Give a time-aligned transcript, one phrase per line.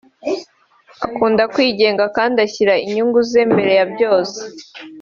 [1.05, 4.39] akunda kwigenga kandi ashyira inyungu ze mbere ya byose